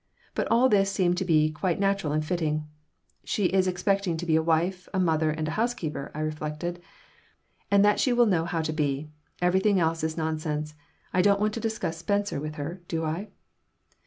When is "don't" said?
11.21-11.39